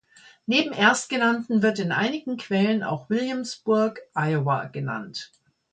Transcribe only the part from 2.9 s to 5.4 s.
Williamsburg, Iowa genannt.